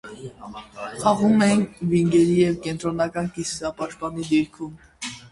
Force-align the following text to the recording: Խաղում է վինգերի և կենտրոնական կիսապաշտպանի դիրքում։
Խաղում 1.01 1.43
է 1.47 1.49
վինգերի 1.91 2.33
և 2.37 2.55
կենտրոնական 2.63 3.27
կիսապաշտպանի 3.35 4.25
դիրքում։ 4.31 4.73